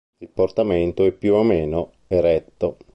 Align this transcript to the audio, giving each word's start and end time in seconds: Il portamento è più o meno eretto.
Il 0.19 0.29
portamento 0.29 1.05
è 1.05 1.11
più 1.11 1.35
o 1.35 1.43
meno 1.43 1.91
eretto. 2.07 2.77